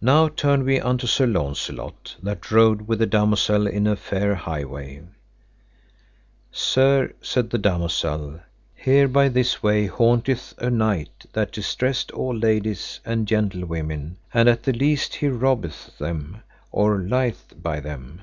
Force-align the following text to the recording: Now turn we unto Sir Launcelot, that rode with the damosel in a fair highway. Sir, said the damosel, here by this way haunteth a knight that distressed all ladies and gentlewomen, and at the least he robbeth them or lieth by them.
Now 0.00 0.28
turn 0.28 0.64
we 0.64 0.78
unto 0.78 1.08
Sir 1.08 1.26
Launcelot, 1.26 2.14
that 2.22 2.52
rode 2.52 2.86
with 2.86 3.00
the 3.00 3.06
damosel 3.08 3.66
in 3.66 3.84
a 3.84 3.96
fair 3.96 4.36
highway. 4.36 5.02
Sir, 6.52 7.12
said 7.20 7.50
the 7.50 7.58
damosel, 7.58 8.38
here 8.76 9.08
by 9.08 9.28
this 9.28 9.60
way 9.60 9.86
haunteth 9.88 10.54
a 10.58 10.70
knight 10.70 11.26
that 11.32 11.50
distressed 11.50 12.12
all 12.12 12.36
ladies 12.36 13.00
and 13.04 13.26
gentlewomen, 13.26 14.18
and 14.32 14.48
at 14.48 14.62
the 14.62 14.72
least 14.72 15.16
he 15.16 15.26
robbeth 15.26 15.98
them 15.98 16.40
or 16.70 17.00
lieth 17.00 17.54
by 17.60 17.80
them. 17.80 18.20